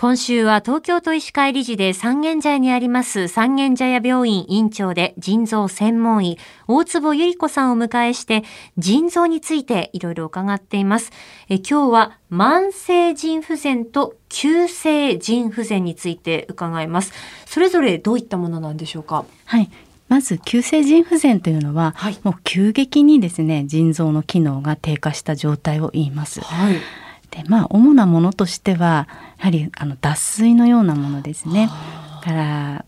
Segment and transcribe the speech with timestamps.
[0.00, 8.42] 今週は東京都医師会理事で三軒茶屋にあります三軒茶屋病院院長で腎臓専門医大坪由里子さんをお迎えして
[8.78, 11.12] 腎臓についていろいろ伺っています。
[11.50, 17.12] え今日は慢性腎不全と急性腎不全について伺います。
[17.44, 19.26] それぞれどういったものなんでしょうか？
[19.44, 19.70] はい。
[20.08, 26.40] まず急性腎不全というのは、はい、もう急激にですね腎臓の機能が低下した状態を言います。
[26.40, 26.76] はい
[27.30, 29.08] でまあ主なものとしては
[29.38, 31.70] やはりあの脱水のようなものですね。
[32.22, 32.84] から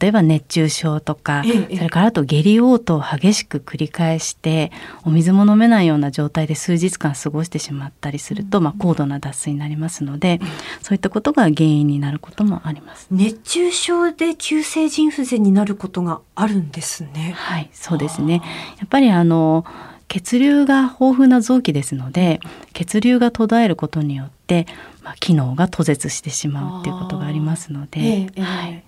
[0.00, 4.72] 例えば熱中症とか、それからあと下痢嘔吐を激しく繰り返して
[5.04, 10.40] お水も飲めないような状態で数日間過ごしてしまったりすると、まあ、高度な脱水になりますので、
[10.80, 13.08] そういったことが原因になることもあります。
[13.10, 17.34] 熱中症で急性腎不全になることがあるんですね。
[17.36, 18.42] はいそうですね
[18.78, 19.66] やっぱりあの
[20.08, 22.40] 血流が豊富な臓器ですので
[22.72, 24.66] 血流が途絶えることによって、
[25.02, 28.84] まあ、機能が途絶してしまうっていうことがありますので、ええはい、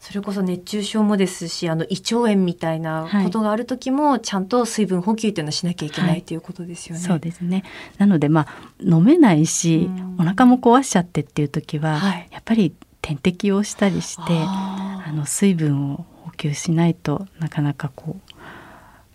[0.00, 7.00] それこそ熱中症もですしあの胃腸炎みたいなことがある時も、ちゃんと水分補給っていうのはしなきゃいけない、ということですよね。
[7.00, 7.64] そうですね。
[7.98, 8.48] なのでまあ
[8.82, 18.29] 飲めないし、お腹も壊しちゃってっていう時は、はい、やっぱり点滴をしたりしてあの水分を補給しないとなかなかこう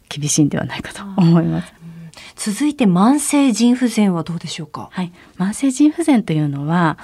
[0.09, 1.73] 厳しいんではないかと思います。
[2.35, 4.89] 続いて慢性腎不全はどうでしょうか？
[4.91, 6.97] はい、慢性腎不全というのは、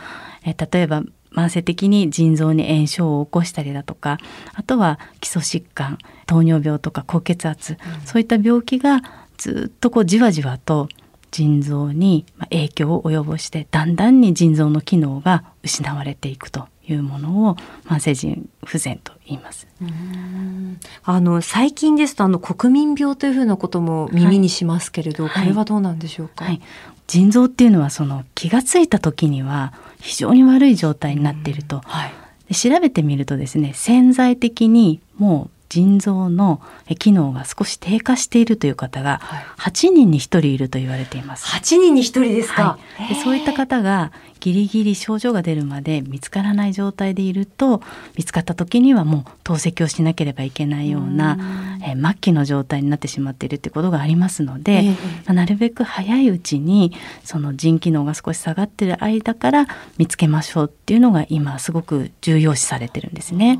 [0.43, 4.17] え例えば慢性的に腎臓に炎症を起こしたりだとか
[4.53, 9.01] あとは基礎疾患糖尿病とか高血圧、うん、そういった病気が
[9.37, 10.89] ずっとこうじわじわと
[11.31, 17.55] 腎臓に影響を及ぼしてだんだんに腎臓の機能が失われていくというものを
[17.85, 19.67] 慢性腎不全と言います。
[21.03, 26.61] あの最近ですとあの国民病というふうなことも耳にしますけれど、はい、これはどうなんでしょうか、はい、
[27.07, 32.11] 腎臓っていうのはその気がついた時には非常に悪い状態になっていると、は
[32.49, 36.59] い、調べてみるとですね潜在的にもう腎臓の
[36.99, 39.21] 機能が少し低下しているという方が
[39.57, 41.45] 8人に1人いると言われています。
[41.45, 44.11] 8人に1人ですか、はい、でそういった方が
[44.41, 47.81] ギリギリ症状が出るまで見つからない状態でいると
[48.17, 51.37] 見つかった時にはもう透析をしなければいけないような
[51.85, 54.95] え末期の状態になってしまっているということがありますので、
[55.25, 56.91] まあ、なるべく早いうちに
[57.23, 59.67] その腎機能が少し下がっている間から
[59.97, 63.59] 見つけましょうっていうのが今すごく重要視されてるんですね。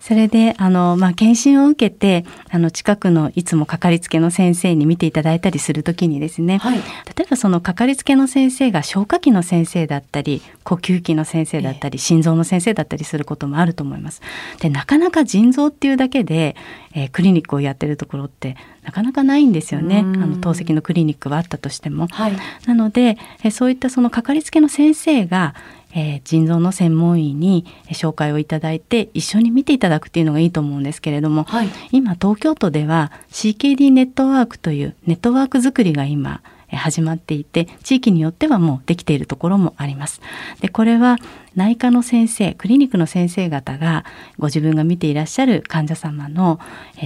[0.00, 6.82] それであの、まあ、検診を受けてあの近くのいつもかかりつけの先生に見ていただいたりする時にですね、はい、例
[7.20, 14.22] えばそのかかりつけの先生が消化器の先生だったり呼吸器の先生だったり、心臓の先生だったりすることもあると思います。
[14.60, 16.56] でなかなか腎臓っていうだけで、
[16.94, 20.00] えー、クリニックをやってるところってなかなかないんですよね。
[20.00, 22.06] あの透析のクリニックはあったとしても。
[22.08, 22.32] はい、
[22.66, 25.54] なので、えー、そういったそのかかりつけの先生が
[25.92, 36.42] えー、腎臓の専門医に紹介をいただいて一緒に見ていただくっていうのがいいと思うんですけれども、はい、今東京都では CKD ネットワークというネットワーク作りが今
[36.76, 40.20] 始まっていて地域によってはもうできているところもあります。
[40.60, 41.16] でこれは
[41.56, 44.04] 内科の先生クリニックの先生方が
[44.38, 46.60] ご自分が見ていらっしゃる患者様の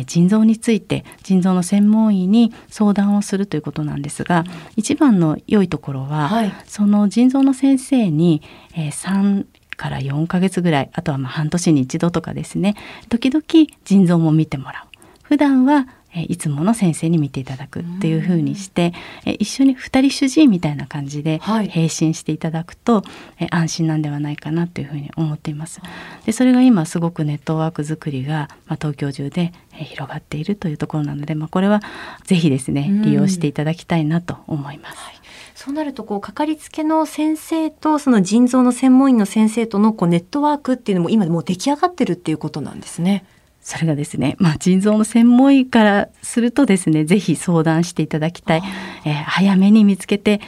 [0.06, 8.42] 腎臓について腎臓の専門医に相談をするということなんですが、うん、一番の良いところは、はい、その腎臓の先生に、
[8.76, 12.74] えー、3から4ヶ月ぐらいあとはまあ半年に一度とかですね
[13.08, 13.44] 時々
[13.84, 18.92] 腎臓も見てもらう普段はいつもの先生に見ていただくっていうふうにして、
[19.24, 23.02] 一緒に二人主治医みたいな感じで並進していただくと、
[23.50, 25.80] 安心なんではないかなというふうに思っています。
[26.26, 31.82] でそれが今すごくネットワーク作りが、まあ、東京中で広がっているというところなので、まあ、これは
[32.24, 34.98] ぜひですね利用していただきたいなと思います。
[34.98, 35.14] はい
[35.54, 43.24] そうなるとこうかかりつけの先生とその腎臓の専門医の先生とのこうネットワークっていうのも今もう出来上がってるっていうことなんですね。
[43.64, 48.62] それがですね、まあ、腎臓の専門医からするとですね、ぜひ相談していただきたい。
[49.06, 50.40] えー、早めに見つけて、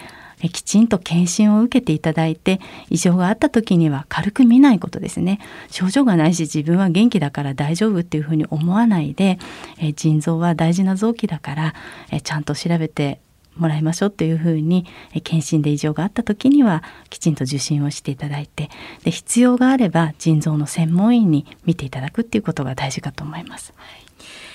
[0.42, 2.60] えきちんと検診を受けていただいて
[2.90, 9.38] 異常があった時には軽く見ないことですね症状がないし自分は元気だから大丈夫っていうふうに思わないで
[9.78, 11.74] え腎臓は大事な臓器だから
[12.10, 13.20] えちゃんと調べて
[13.56, 14.86] もらいましょうというふうに
[15.24, 18.70] 検診で異常があった時にはきちんと受診をしていただいて
[19.04, 23.74] で必要があれば腎臓の専門医に見ていただくっていうことが大事かと思います。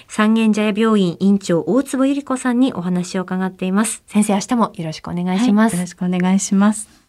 [0.08, 4.04] 三軒茶屋病院院長大坪百合子さんにお話を伺っています。
[4.08, 5.74] 先生、明日もよろしくお願いします。
[5.74, 7.01] はい、よろしくお願いします。